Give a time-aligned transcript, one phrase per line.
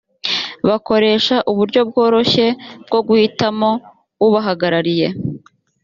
[0.67, 2.45] bakoresha uburyo bworoshye
[2.85, 3.69] bwo guhitamo
[4.25, 5.07] ubahagarariye